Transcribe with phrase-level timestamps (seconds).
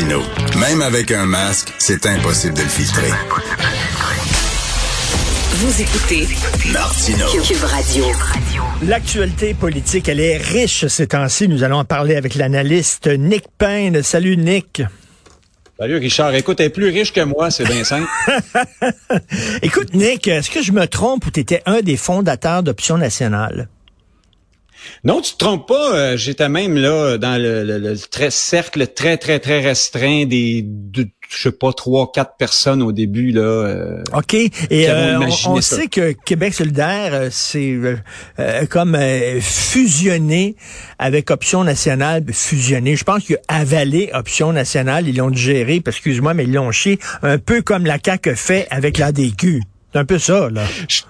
[0.00, 0.22] Martino.
[0.58, 3.10] Même avec un masque, c'est impossible de le filtrer.
[5.52, 6.26] Vous écoutez
[6.72, 7.26] Martino.
[7.42, 8.04] Cube Radio.
[8.82, 11.48] L'actualité politique, elle est riche ces temps-ci.
[11.48, 14.02] Nous allons en parler avec l'analyste Nick Payne.
[14.02, 14.82] Salut Nick.
[15.78, 16.34] Salut Richard.
[16.34, 18.08] Écoute, est plus riche que moi, c'est bien simple.
[19.62, 23.68] Écoute Nick, est-ce que je me trompe ou tu étais un des fondateurs d'Option nationale?
[25.04, 25.94] Non, tu te trompes pas.
[25.94, 30.62] Euh, J'étais même là dans le, le- le très cercle très très très restreint des,
[30.66, 33.40] de, je sais pas trois quatre personnes au début là.
[33.42, 34.34] euh, OK.
[34.34, 34.50] Et
[34.90, 37.78] euh, on, sait que Québec solidaire, euh, c'est
[38.68, 40.56] comme euh, fusionné
[40.98, 42.96] avec Option nationale, fusionné.
[42.96, 46.98] Je pense qu'il a avalé Option nationale, ils l'ont digéré, excuse-moi, mais ils l'ont chié,
[47.22, 49.60] un peu comme la CAQ fait avec l'ADQ.
[49.92, 50.62] C'est un peu ça, là.
[50.88, 51.00] Je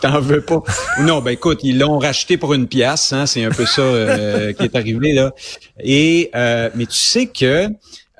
[0.00, 0.62] t'en veux pas.
[1.00, 4.52] non, ben écoute, ils l'ont racheté pour une pièce, hein, c'est un peu ça euh,
[4.58, 5.32] qui est arrivé là.
[5.82, 7.68] Et euh, mais tu sais que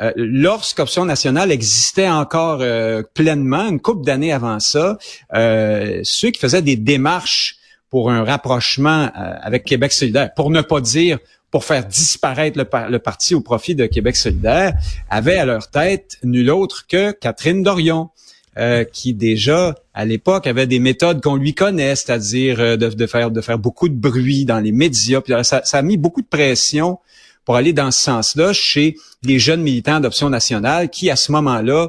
[0.00, 4.98] euh, lorsqu'Option nationale existait encore euh, pleinement, une couple d'années avant ça,
[5.34, 7.56] euh, ceux qui faisaient des démarches
[7.90, 11.18] pour un rapprochement euh, avec Québec solidaire, pour ne pas dire
[11.50, 14.74] pour faire disparaître le, par- le parti au profit de Québec solidaire,
[15.08, 18.10] avaient à leur tête nul autre que Catherine Dorion.
[18.58, 23.30] Euh, qui déjà à l'époque avait des méthodes qu'on lui connaît, c'est-à-dire euh, de, faire
[23.30, 25.20] de faire beaucoup de bruit dans les médias.
[25.28, 26.98] Euh, ça, ça a mis beaucoup de pression
[27.44, 31.88] pour aller dans ce sens-là chez les jeunes militants d'Option nationale qui, à ce moment-là,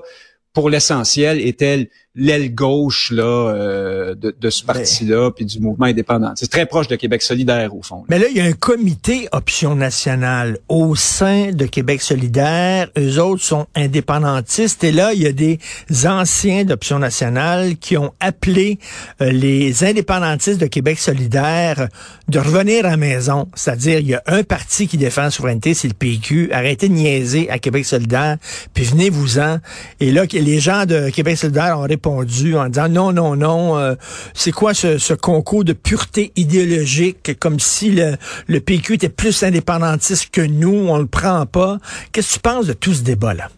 [0.52, 6.34] pour l'essentiel, étaient l'aile gauche là euh, de, de ce parti-là puis du mouvement indépendant.
[6.36, 7.98] C'est très proche de Québec solidaire au fond.
[7.98, 8.04] là.
[8.10, 12.90] Mais là, il y a un comité option nationale au sein de Québec solidaire.
[12.98, 14.84] Eux autres sont indépendantistes.
[14.84, 15.60] Et là, il y a des
[16.06, 18.80] anciens d'option nationale qui ont appelé
[19.22, 21.88] euh, les indépendantistes de Québec solidaire
[22.28, 23.48] de revenir à la maison.
[23.54, 26.50] C'est-à-dire, il y a un parti qui défend la souveraineté, c'est le PQ.
[26.52, 28.38] Arrêtez de niaiser à Québec solidaire,
[28.74, 29.60] puis venez-vous-en.
[30.00, 33.96] Et là, les gens de Québec solidaire ont répondu en disant non, non, non, euh,
[34.34, 39.44] c'est quoi ce, ce concours de pureté idéologique, comme si le, le PQ était plus
[39.44, 41.78] indépendantiste que nous, on le prend pas.
[42.12, 43.50] Qu'est-ce que tu penses de tout ce débat-là?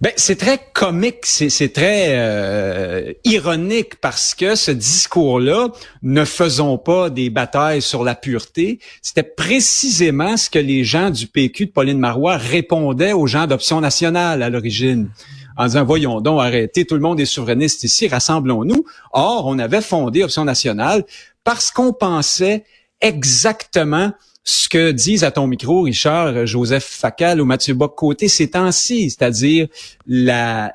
[0.00, 5.68] Ben, c'est très comique, c'est très euh, ironique parce que ce discours-là,
[6.02, 11.26] ne faisons pas des batailles sur la pureté, c'était précisément ce que les gens du
[11.26, 15.10] PQ de Pauline Marois répondaient aux gens d'Option nationale à l'origine.
[15.56, 18.84] En disant, voyons donc, arrêtez, tout le monde est souverainiste ici, rassemblons-nous.
[19.12, 21.04] Or, on avait fondé Option nationale
[21.44, 22.64] parce qu'on pensait
[23.00, 24.12] exactement
[24.42, 29.68] ce que disent à ton micro, Richard, Joseph Facal ou Mathieu Bock-Côté ces temps-ci, c'est-à-dire
[30.06, 30.72] la,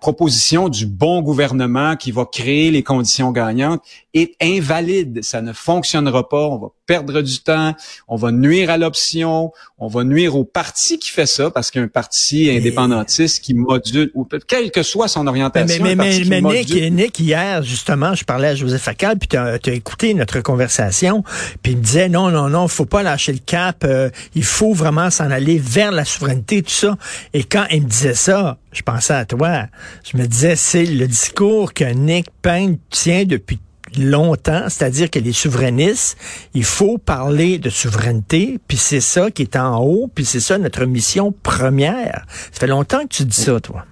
[0.00, 5.22] proposition du bon gouvernement qui va créer les conditions gagnantes est invalide.
[5.22, 6.58] Ça ne fonctionnera pas.
[6.86, 7.74] Perdre du temps.
[8.08, 9.52] On va nuire à l'option.
[9.78, 14.26] On va nuire au parti qui fait ça, parce qu'un parti indépendantiste qui module, ou
[14.46, 18.14] quelle que soit son Mais, orientation, mais, un mais, qui mais Nick, Nick, hier, justement,
[18.14, 21.24] je parlais à Joseph Facal, puis tu as, écouté notre conversation,
[21.62, 24.72] puis il me disait, non, non, non, faut pas lâcher le cap, euh, il faut
[24.72, 26.96] vraiment s'en aller vers la souveraineté, tout ça.
[27.32, 29.66] Et quand il me disait ça, je pensais à toi.
[30.10, 33.58] Je me disais, c'est le discours que Nick Payne tient depuis
[33.98, 36.16] longtemps, c'est-à-dire que les souverainistes,
[36.54, 40.58] il faut parler de souveraineté, puis c'est ça qui est en haut, puis c'est ça
[40.58, 42.24] notre mission première.
[42.52, 43.84] Ça fait longtemps que tu dis ça, toi.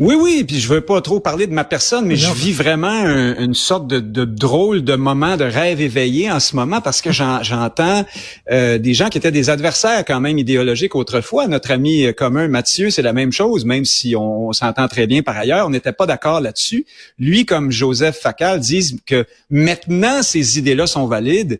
[0.00, 2.20] Oui, oui, puis je veux pas trop parler de ma personne, mais Non.
[2.20, 6.38] je vis vraiment un- une sorte de, de drôle de moment de rêve éveillé en
[6.38, 8.04] ce moment parce que j'en- j'entends
[8.52, 11.48] euh, des gens qui étaient des adversaires quand même idéologiques autrefois.
[11.48, 15.22] Notre ami euh, commun Mathieu, c'est la même chose, même si on, s'entend très bien
[15.22, 16.86] par ailleurs, on n'était pas d'accord là-dessus.
[17.18, 21.58] Lui, comme Joseph Facal, disent que maintenant ces idées-là sont valides.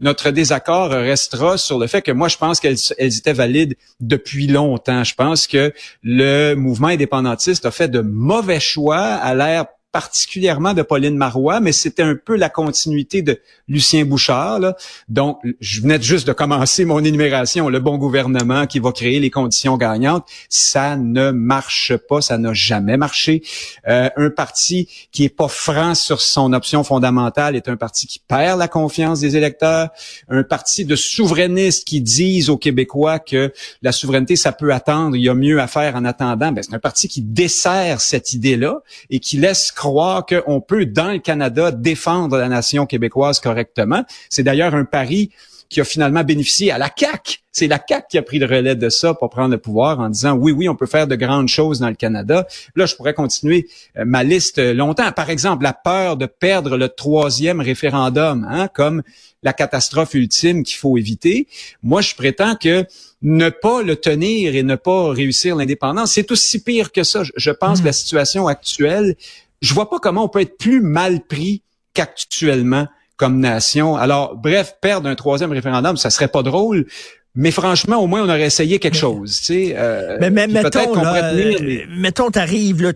[0.00, 4.46] Notre désaccord restera sur le fait que moi, je pense qu'elles elles étaient valides depuis
[4.46, 5.02] longtemps.
[5.02, 5.72] Je pense que
[6.02, 11.72] le mouvement indépendantiste a fait de mauvais choix à l'ère particulièrement de Pauline Marois, mais
[11.72, 14.58] c'était un peu la continuité de Lucien Bouchard.
[14.58, 14.76] là.
[15.08, 17.68] Donc, je venais juste de commencer mon énumération.
[17.68, 22.52] Le bon gouvernement qui va créer les conditions gagnantes, ça ne marche pas, ça n'a
[22.52, 23.42] jamais marché.
[23.88, 28.18] Euh, un parti qui est pas franc sur son option fondamentale est un parti qui
[28.18, 29.88] perd la confiance des électeurs.
[30.28, 33.52] Un parti de souverainistes qui disent aux Québécois que
[33.82, 36.52] la souveraineté, ça peut attendre, il y a mieux à faire en attendant.
[36.52, 41.12] Ben, c'est un parti qui dessert cette idée-là et qui laisse croire qu'on peut, dans
[41.12, 44.02] le Canada, défendre la nation québécoise correctement.
[44.28, 45.30] C'est d'ailleurs un pari
[45.68, 47.44] qui a finalement bénéficié à la CAC.
[47.52, 50.08] C'est la CAC qui a pris le relais de ça pour prendre le pouvoir en
[50.08, 52.46] disant oui, oui, on peut faire de grandes choses dans le Canada.
[52.74, 55.12] Là, je pourrais continuer euh, ma liste longtemps.
[55.12, 59.02] Par exemple, la peur de perdre le troisième référendum, hein, comme
[59.42, 61.46] la catastrophe ultime qu'il faut éviter.
[61.82, 62.84] Moi, je prétends que
[63.22, 67.22] ne pas le tenir et ne pas réussir l'indépendance, c'est aussi pire que ça.
[67.36, 67.94] Je pense que la hmm.
[67.94, 69.16] situation actuelle,
[69.60, 71.62] je vois pas comment on peut être plus mal pris
[71.94, 73.96] qu'actuellement comme nation.
[73.96, 76.86] Alors, bref, perdre un troisième référendum, ça serait pas drôle,
[77.34, 79.38] mais franchement, au moins, on aurait essayé quelque chose.
[79.38, 82.92] Tu sais, euh, mais, mais mettons, là, euh, mettons, t'arrives, là,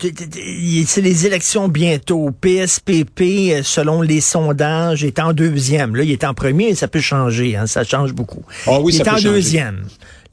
[0.87, 2.31] c'est les élections bientôt.
[2.41, 5.95] PSPP, euh, selon les sondages, est en deuxième.
[5.95, 7.57] Là, il est en premier, ça peut changer.
[7.57, 8.45] Hein, ça change beaucoup.
[8.67, 9.85] Ah oui, il est en deuxième.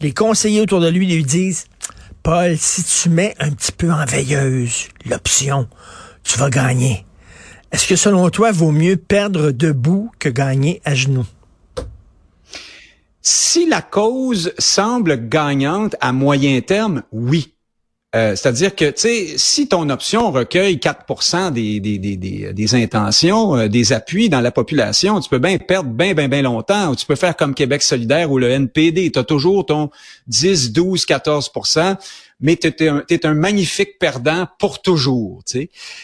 [0.01, 1.65] Les conseillers autour de lui lui disent,
[2.23, 5.67] Paul, si tu mets un petit peu en veilleuse l'option,
[6.23, 7.05] tu vas gagner.
[7.71, 11.27] Est-ce que selon toi, vaut mieux perdre debout que gagner à genoux?
[13.21, 17.53] Si la cause semble gagnante à moyen terme, oui.
[18.15, 23.55] Euh, c'est-à-dire que, tu sais, si ton option recueille 4% des, des, des, des, intentions,
[23.55, 26.95] euh, des appuis dans la population, tu peux bien perdre bien, bien, bien longtemps, ou
[26.95, 29.11] tu peux faire comme Québec solidaire ou le NPD.
[29.11, 29.91] Tu as toujours ton
[30.27, 31.97] 10, 12, 14%
[32.41, 35.43] mais tu es, un magnifique perdant pour toujours.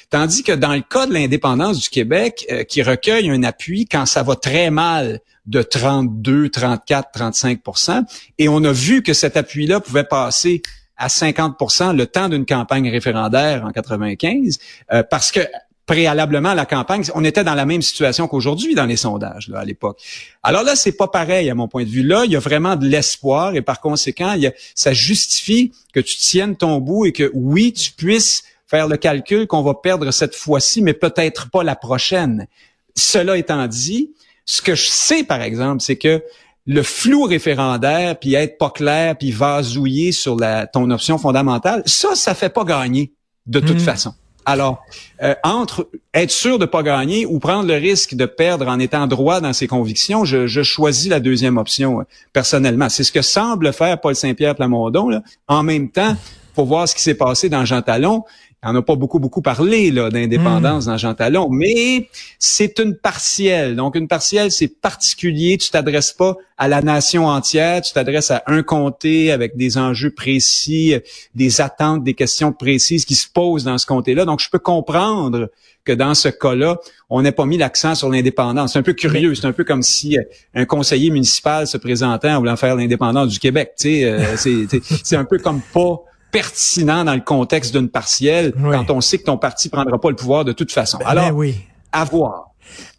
[0.09, 4.05] Tandis que dans le cas de l'indépendance du Québec, euh, qui recueille un appui quand
[4.05, 8.03] ça va très mal, de 32, 34, 35%
[8.39, 10.63] et on a vu que cet appui-là pouvait passer
[10.97, 14.59] à 50% le temps d'une campagne référendaire en 95,
[14.93, 15.41] euh, parce que
[15.85, 19.59] préalablement à la campagne, on était dans la même situation qu'aujourd'hui dans les sondages là,
[19.59, 20.01] à l'époque.
[20.41, 22.03] Alors là, c'est pas pareil à mon point de vue.
[22.03, 25.73] Là, il y a vraiment de l'espoir et par conséquent, il y a, ça justifie
[25.93, 29.75] que tu tiennes ton bout et que oui, tu puisses faire le calcul qu'on va
[29.75, 32.47] perdre cette fois-ci, mais peut-être pas la prochaine.
[32.95, 34.11] Cela étant dit,
[34.45, 36.23] ce que je sais, par exemple, c'est que
[36.65, 42.15] le flou référendaire, puis être pas clair, puis vasouiller sur la, ton option fondamentale, ça,
[42.15, 43.13] ça fait pas gagner
[43.45, 43.79] de toute hmm.
[43.79, 44.13] façon.
[44.47, 44.83] Alors,
[45.23, 49.07] euh, entre être sûr de pas gagner ou prendre le risque de perdre en étant
[49.07, 52.89] droit dans ses convictions, je, je choisis la deuxième option euh, personnellement.
[52.89, 55.09] C'est ce que semble faire Paul Saint-Pierre Plamondon.
[55.09, 55.23] Là.
[55.47, 56.15] En même temps,
[56.53, 58.23] pour voir ce qui s'est passé dans Jean Talon,
[58.63, 60.89] on n'a pas beaucoup, beaucoup parlé là, d'indépendance hmm.
[60.89, 62.09] dans Jean Talon, mais
[62.39, 63.75] c'est une partielle.
[63.75, 65.57] Donc, une partielle, c'est particulier.
[65.57, 70.11] Tu t'adresses pas à la nation entière, tu t'adresses à un comté avec des enjeux
[70.11, 70.95] précis,
[71.35, 74.25] des attentes, des questions précises qui se posent dans ce comté-là.
[74.25, 75.49] Donc, je peux comprendre
[75.85, 76.77] que dans ce cas-là,
[77.09, 78.73] on n'ait pas mis l'accent sur l'indépendance.
[78.73, 79.35] C'est un peu curieux.
[79.35, 80.23] C'est un peu comme si euh,
[80.55, 83.73] un conseiller municipal se présentait en voulant faire l'indépendance du Québec.
[83.77, 84.67] Tu sais, euh,
[85.03, 86.01] c'est un peu comme pas
[86.35, 90.17] pertinent dans le contexte d'une partielle quand on sait que ton parti prendra pas le
[90.17, 90.97] pouvoir de toute façon.
[90.97, 91.55] Ben, Alors, oui.
[91.93, 92.49] à voir.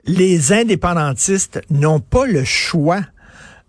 [0.06, 3.02] Les indépendantistes n'ont pas le choix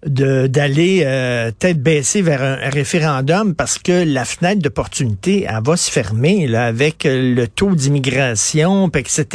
[0.06, 5.76] de d'aller euh, tête baissée vers un, référendum parce que la fenêtre d'opportunité elle va
[5.76, 9.26] se fermer là avec le taux d'immigration etc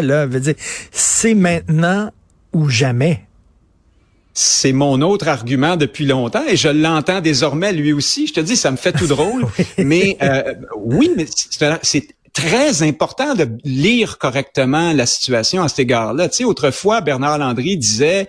[0.00, 0.54] là veut dire
[0.92, 2.12] c'est maintenant
[2.52, 3.26] ou jamais
[4.34, 8.26] c'est mon autre argument depuis longtemps et je l'entends désormais lui aussi.
[8.26, 9.46] Je te dis, ça me fait tout drôle.
[9.78, 11.26] mais euh, oui, mais
[11.82, 16.28] c'est très important de lire correctement la situation à cet égard-là.
[16.28, 18.28] Tu sais, autrefois, Bernard Landry disait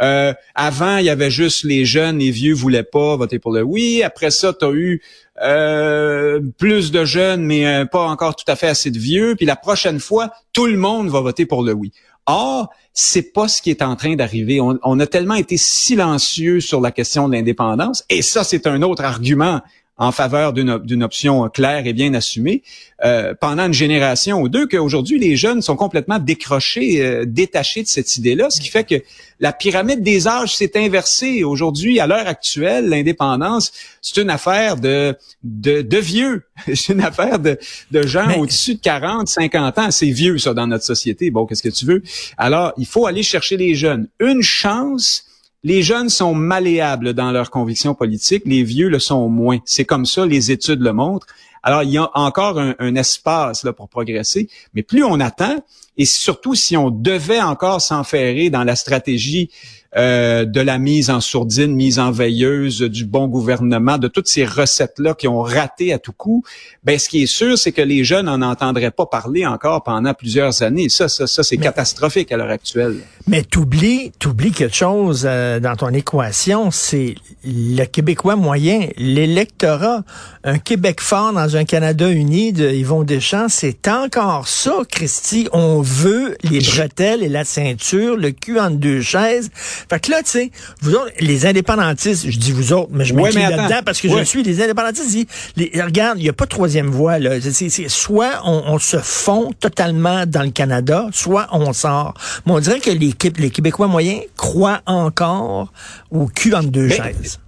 [0.00, 3.62] euh, avant, il y avait juste les jeunes, les vieux voulaient pas voter pour le
[3.62, 4.02] oui.
[4.04, 5.02] Après ça, tu as eu
[5.42, 9.34] euh, plus de jeunes, mais pas encore tout à fait assez de vieux.
[9.36, 11.92] Puis la prochaine fois, tout le monde va voter pour le oui.
[12.30, 14.60] Or, c'est pas ce qui est en train d'arriver.
[14.60, 19.04] On, a tellement été silencieux sur la question de l'indépendance, et ça, c'est un autre
[19.04, 19.60] argument
[20.00, 22.62] en faveur d'une option claire et bien assumée
[23.04, 27.86] euh, pendant une génération ou deux qu'aujourd'hui les jeunes sont complètement décrochés, euh, détachés de
[27.86, 28.94] cette idée-là, ce qui fait que
[29.40, 31.44] la pyramide des âges s'est inversée.
[31.44, 36.44] Aujourd'hui, à l'heure actuelle, l'indépendance, c'est une affaire de, de, de vieux.
[36.74, 37.58] c'est une affaire de,
[37.90, 39.90] de gens au-dessus de 40, 50 ans.
[39.90, 41.30] C'est vieux, ça, dans notre société.
[41.30, 42.02] Bon, qu'est-ce que tu veux?
[42.38, 44.08] Alors, il faut aller chercher les jeunes.
[44.18, 45.26] Une chance
[45.62, 49.58] les jeunes sont malléables dans leurs convictions politiques, les vieux le sont moins.
[49.64, 51.26] C'est comme ça, les études le montrent.
[51.62, 55.56] Alors, il y a encore un, espace là, pour progresser, mais plus on attend,
[55.96, 59.50] et surtout si on devait encore s'enferrer dans la stratégie
[59.96, 64.44] euh, de la mise en sourdine, mise en veilleuse, du bon gouvernement, de toutes ces
[64.44, 66.44] recettes-là qui ont raté à tout coup,
[66.84, 70.14] ben ce qui est sûr, c'est que les jeunes n'en entendraient pas parler encore pendant
[70.14, 70.88] plusieurs années.
[70.88, 72.98] Ça, ça, ça c'est catastrophique à l'heure actuelle.
[73.26, 80.04] Mais t'oublies, t'oublies quelque chose euh, dans ton équation, c'est le Québécois moyen, l'électorat.
[80.44, 85.48] Un Québec fort dans dans un Canada uni de Yvon Deschamps, c'est encore ça, Christy.
[85.52, 89.50] On veut les bretelles et la ceinture, le cul entre deux chaises.
[89.54, 93.14] Fait que là, tu sais, vous autres, les indépendantistes, je dis vous autres, mais je
[93.14, 95.28] m'inclus là-dedans parce que je suis les indépendantistes.
[95.56, 97.18] Les, regarde, il n'y a pas de troisième voie.
[97.18, 97.40] Là.
[97.40, 102.14] C'est, soit on, on, se fond totalement dans le Canada, soit on sort.
[102.46, 105.72] Mais on dirait que les, les Québécois moyens croient encore
[106.10, 107.40] au cul entre deux chaises.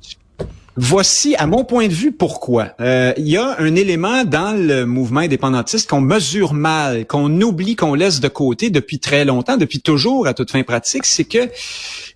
[0.76, 2.70] Voici, à mon point de vue, pourquoi.
[2.80, 7.76] Euh, il y a un élément dans le mouvement indépendantiste qu'on mesure mal, qu'on oublie,
[7.76, 11.50] qu'on laisse de côté depuis très longtemps, depuis toujours à toute fin pratique, c'est que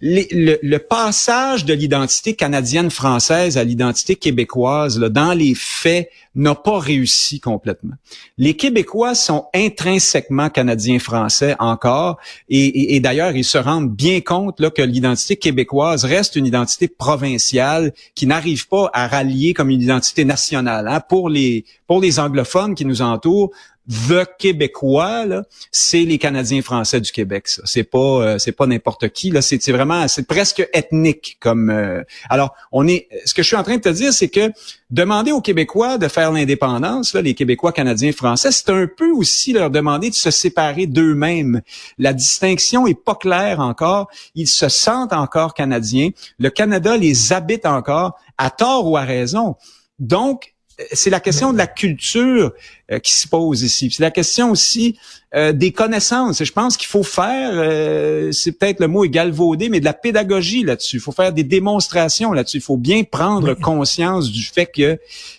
[0.00, 7.40] le, passage de l'identité canadienne-française à l'identité québécoise, là, dans les faits, n'a pas réussi
[7.40, 7.94] complètement.
[8.36, 12.18] Les Québécois sont intrinsèquement canadiens-français encore,
[12.50, 17.92] et, d'ailleurs, ils se rendent bien compte là, que l'identité québécoise reste une identité provinciale
[18.14, 20.86] qui n'arrive pas à rallier comme une identité nationale.
[20.88, 21.00] Hein.
[21.00, 23.50] Pour les pour les anglophones qui nous entourent,
[23.88, 27.48] the québécois là, c'est les Canadiens français du Québec.
[27.48, 29.42] Ça, c'est pas euh, c'est pas n'importe qui là.
[29.42, 31.70] C'est vraiment c'est presque ethnique comme.
[31.70, 33.08] Euh, alors on est.
[33.24, 34.50] Ce que je suis en train de te dire, c'est que
[34.90, 39.52] demander aux Québécois de faire l'indépendance, là, les Québécois, Canadiens, Français, c'est un peu aussi
[39.52, 41.60] leur demander de se séparer d'eux-mêmes.
[41.98, 44.08] La distinction est pas claire encore.
[44.34, 46.10] Ils se sentent encore Canadiens.
[46.38, 49.56] Le Canada les habite encore, à tort ou à raison.
[49.98, 50.54] Donc,
[50.92, 52.52] c'est la question de la culture
[52.90, 53.90] euh, qui se pose ici.
[53.90, 54.98] C'est la question aussi
[55.34, 56.44] euh, des connaissances.
[56.44, 59.94] Je pense qu'il faut faire, euh, c'est peut-être le mot est galvaudé, mais de la
[59.94, 60.96] pédagogie là-dessus.
[60.96, 62.58] Il faut faire des démonstrations là-dessus.
[62.58, 64.98] Il faut bien prendre conscience du fait que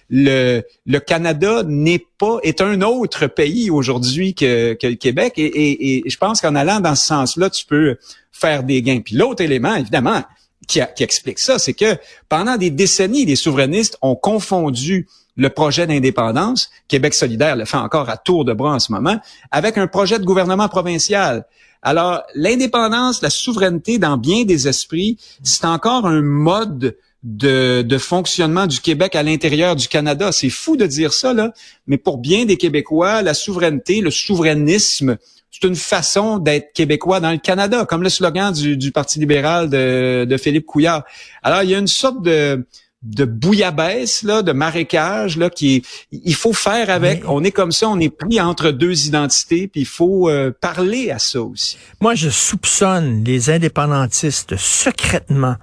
[0.10, 5.34] le, le Canada n'est pas est un autre pays aujourd'hui que, que, le Québec.
[5.38, 7.98] Et, et, et je pense qu'en allant dans ce sens-là, tu peux
[8.32, 9.01] faire des gains.
[9.01, 10.24] Puis l'autre élément, évidemment,
[10.67, 11.96] qui, qui explique ça, c'est que
[12.27, 18.10] pendant des décennies, les souverainistes ont confondu le projet d'indépendance, Québec solidaire le fait encore
[18.10, 19.17] à tour de bras en ce moment,
[19.51, 21.46] avec un projet de gouvernement provincial.
[21.84, 28.67] Alors, l'indépendance, la souveraineté dans bien des esprits, c'est encore un mode de, de, fonctionnement
[28.67, 30.32] du Québec à l'intérieur du Canada.
[30.32, 31.51] C'est fou de dire ça, là,
[31.86, 35.17] mais pour bien des Québécois, la souveraineté, le souverainisme,
[35.51, 39.70] c'est une façon d'être québécois dans le Canada, comme le slogan du, du Parti libéral
[39.70, 41.03] de, de Philippe Couillard.
[41.41, 42.65] Alors, il y a une sorte de
[43.03, 47.23] de bouillabaisse là, de marécage là qui il faut faire avec.
[47.27, 51.11] On est comme ça, on est pris entre deux identités, puis il faut euh, parler
[51.11, 51.77] à ça aussi.
[52.01, 55.55] Moi, je soupçonne les indépendantistes secrètement,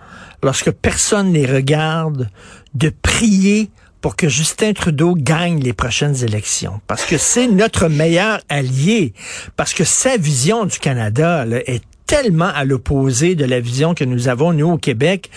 [0.43, 2.29] lorsque personne les regarde,
[2.75, 6.81] de prier pour que Justin Trudeau gagne les prochaines élections.
[6.87, 9.15] Parce que c'est notre meilleur allié.
[9.57, 14.05] Parce que sa vision du Canada là, est tellement à l'opposé de la vision que
[14.05, 15.31] nous avons, nous, au Québec.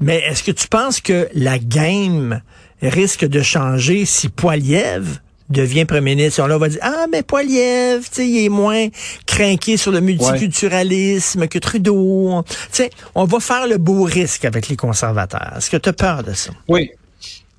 [0.00, 2.40] Mais est-ce que tu penses que la game
[2.82, 6.42] risque de changer si Poiliev devient premier ministre?
[6.42, 8.88] On va dire, ah, mais Poiliev, tu sais, il est moins
[9.26, 12.44] craqué sur le multiculturalisme que Trudeau.
[12.48, 15.54] Tu sais, on va faire le beau risque avec les conservateurs.
[15.56, 16.50] Est-ce que tu as peur de ça?
[16.68, 16.90] Oui.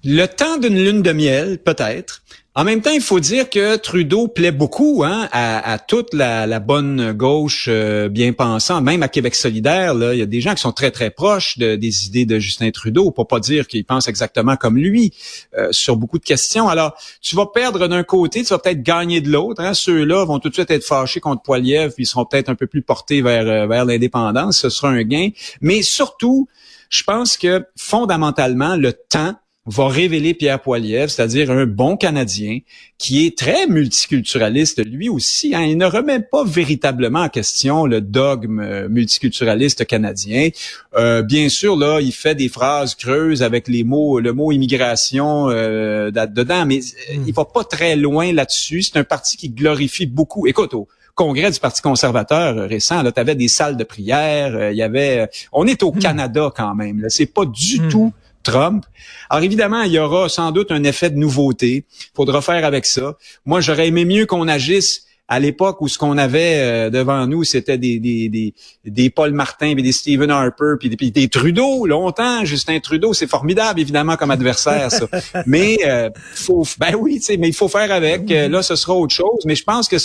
[0.04, 2.24] Le temps d'une lune de miel, peut-être.
[2.54, 7.14] En même temps, il faut dire que Trudeau plaît beaucoup hein, à, toute la, bonne
[7.14, 9.94] gauche euh, bien pensante, même à Québec solidaire.
[9.94, 12.70] Là, il y a des gens qui sont très très proches des idées de Justin
[12.72, 15.14] Trudeau, pour pas dire qu'ils pensent exactement comme lui
[15.58, 16.68] euh, sur beaucoup de questions.
[16.68, 19.62] Alors, tu vas perdre d'un côté, tu vas peut-être gagner de l'autre.
[19.62, 19.74] Hein.
[19.74, 22.68] Ceux-là vont tout de suite être fâchés contre Poiliev, puis ils seront peut-être un peu
[22.68, 24.60] plus portés vers euh, vers l'indépendance.
[24.60, 25.30] Ce sera un gain.
[25.62, 26.50] Mais surtout,
[26.90, 29.36] je pense que fondamentalement, le temps
[29.68, 32.60] va révéler Pierre Poilievre, c'est-à-dire un bon Canadien
[32.98, 35.54] qui est très multiculturaliste lui aussi.
[35.54, 35.64] Hein.
[35.64, 40.50] Il ne remet pas véritablement en question le dogme euh, multiculturaliste canadien.
[40.96, 45.50] Euh, bien sûr, là, il fait des phrases creuses avec les mots, le mot immigration
[45.50, 47.24] euh, dedans, mais hmm.
[47.28, 48.82] il va pas très loin là-dessus.
[48.82, 50.48] C'est un parti qui glorifie beaucoup.
[50.48, 54.78] Écoute, au congrès du Parti conservateur récent, là, tu avais des salles de prière, il
[54.78, 55.30] y avait...
[55.52, 56.00] On est au hmm.
[56.00, 57.06] Canada quand même.
[57.10, 57.90] C'est pas du hmm.
[57.90, 58.86] tout Trump.
[59.30, 61.86] Alors évidemment, il y aura sans doute un effet de nouveauté.
[61.90, 63.18] Il faudra faire avec ça.
[63.46, 67.46] Moi, j'aurais aimé mieux qu'on agisse à l'époque où ce qu'on avait euh, devant nous,
[67.46, 71.86] c'était des, des, des, des, Paul Martin, puis des Stephen Harper, puis des, des Trudeau.
[71.86, 75.08] Longtemps, Justin Trudeau, c'est formidable, évidemment, comme adversaire, ça.
[75.46, 78.30] mais euh, faut, ben oui, mais il faut faire avec.
[78.30, 79.40] Euh, là, ce sera autre chose.
[79.46, 79.96] Mais je pense que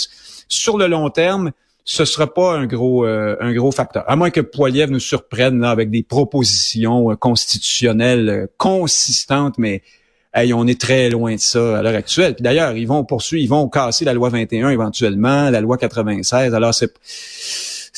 [0.47, 1.51] sur le long terme,
[1.89, 4.03] ce sera pas un gros euh, un gros facteur.
[4.07, 9.81] À moins que Poiliev nous surprenne là, avec des propositions euh, constitutionnelles euh, consistantes, mais
[10.33, 12.35] hey, on est très loin de ça à l'heure actuelle.
[12.35, 16.53] Puis d'ailleurs, ils vont poursuivre, ils vont casser la loi 21 éventuellement, la loi 96.
[16.53, 16.93] Alors c'est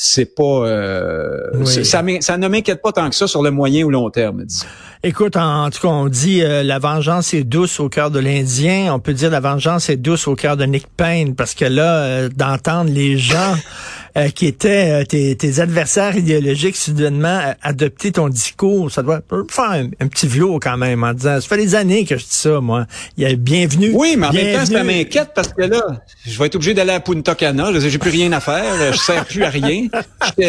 [0.02, 3.90] c'est pas euh, ça, ça ne m'inquiète pas tant que ça sur le moyen ou
[3.90, 4.44] long terme.
[4.44, 4.66] Disons.
[5.02, 8.94] Écoute, en, tout cas, on dit euh, la vengeance est douce au cœur de l'Indien.
[8.94, 11.96] On peut dire la vengeance est douce au cœur de Nick Payne, parce que là,
[11.96, 13.56] euh, d'entendre les gens
[14.16, 20.26] euh, qui étaient tes, adversaires idéologiques soudainement adopter ton discours, ça doit faire un, petit
[20.26, 22.86] velours quand même en disant, ça fait des années que je dis ça, moi.
[23.16, 23.92] Il y a bienvenue.
[23.94, 25.80] Oui, mais en même temps, ça m'inquiète parce que là,
[26.26, 27.70] je vais être obligé d'aller à Punta Cana.
[27.78, 28.92] J'ai plus rien à faire.
[28.92, 29.86] Je sers plus à rien.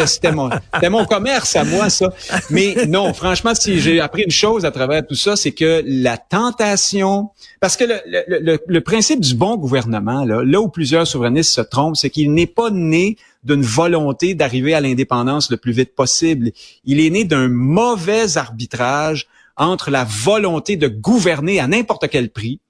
[0.06, 0.50] C'était mon,
[0.90, 2.12] mon commerce à moi, ça.
[2.50, 6.16] Mais non, franchement, si j'ai appris une chose à travers tout ça, c'est que la
[6.16, 11.60] tentation, parce que le, le, principe du bon gouvernement, là, là où plusieurs souverainistes se
[11.60, 16.52] trompent, c'est qu'il n'est pas né d'une volonté d'arriver à l'indépendance le plus vite possible.
[16.84, 22.60] Il est né d'un mauvais arbitrage entre la volonté de gouverner à n'importe quel prix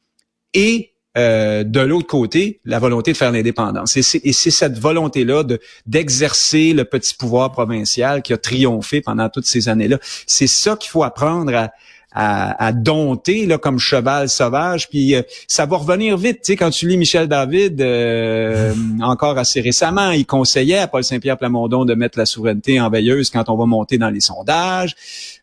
[0.55, 3.99] et euh, de l'autre côté, la volonté de faire l'indépendance.
[3.99, 9.45] Et c'est cette volonté-là de d'exercer le petit pouvoir provincial qui a triomphé pendant toutes
[9.45, 9.99] ces années-là.
[10.27, 11.71] C'est ça qu'il faut apprendre à,
[12.15, 14.89] à, dompter là, comme cheval sauvage.
[14.89, 16.39] Puis euh, ça va revenir vite.
[16.43, 21.05] Tu sais, quand tu lis Michel David, euh, encore assez récemment, il conseillait à Paul
[21.05, 24.95] Saint-Pierre Plamondon de mettre la souveraineté en veilleuse quand on va monter dans les sondages.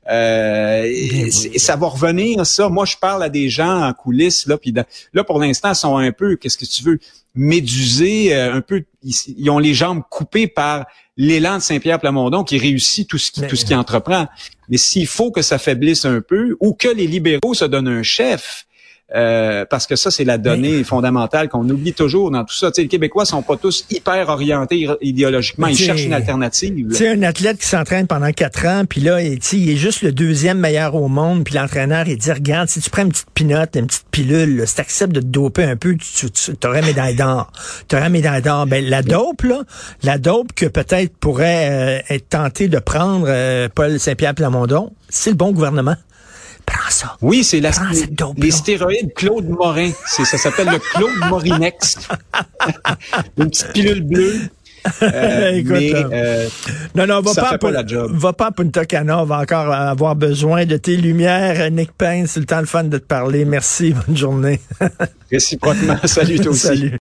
[0.09, 2.69] Euh, et, ça va revenir, ça.
[2.69, 4.73] Moi, je parle à des gens en coulisses, là, puis
[5.13, 6.99] là, pour l'instant, ils sont un peu, qu'est-ce que tu veux,
[7.35, 13.07] médusés, un peu, ils, ont les jambes coupées par l'élan de Saint-Pierre Plamondon qui réussit
[13.07, 14.27] tout ce qui, tout ce qu'il entreprend.
[14.69, 18.03] Mais s'il faut que ça faiblisse un peu ou que les libéraux se donnent un
[18.03, 18.65] chef,
[19.15, 22.71] euh, parce que ça, c'est la donnée fondamentale qu'on oublie toujours dans tout ça.
[22.77, 25.67] les Québécois sont pas tous hyper orientés idéologiquement.
[25.67, 26.89] Ils cherchent une alternative.
[26.91, 30.11] C'est un athlète qui s'entraîne pendant quatre ans, puis là, il, il est juste le
[30.11, 33.75] deuxième meilleur au monde, puis l'entraîneur, il dit, regarde, si tu prends une petite pinotte,
[33.75, 37.15] une petite pilule, si tu acceptes de te doper un peu, tu, tu aurais médaille
[37.15, 37.51] d'or.
[37.87, 38.67] Tu aurais médaille d'or.
[38.67, 39.63] Ben, la dope, là,
[40.03, 45.31] la dope que peut-être pourrait euh, être tenté de prendre euh, Paul Saint-Pierre Plamondon, c'est
[45.31, 45.95] le bon gouvernement.
[47.21, 47.71] Oui, c'est la,
[48.37, 49.91] les, stéroïdes Claude Morin.
[50.05, 51.97] C'est, ça s'appelle le Claude Morinex.
[53.37, 54.39] Une petite pilule bleue.
[55.03, 56.49] Euh, Écoute, mais, euh, euh,
[56.95, 58.11] non, non, va pas, pas la job.
[58.13, 61.69] va pas à Punta Cana, on va encore avoir besoin de tes lumières.
[61.71, 63.45] Nick Payne, c'est le temps le fun de te parler.
[63.45, 64.59] Merci, bonne journée.
[65.31, 66.67] Réciproquement, salut toi aussi.
[66.67, 66.97] Salut.